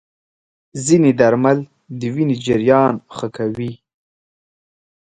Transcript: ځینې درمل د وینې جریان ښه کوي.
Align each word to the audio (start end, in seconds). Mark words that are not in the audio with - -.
ځینې 0.85 1.11
درمل 1.19 1.57
د 1.99 2.01
وینې 2.13 2.35
جریان 2.45 2.95
ښه 3.15 3.27
کوي. 3.37 3.71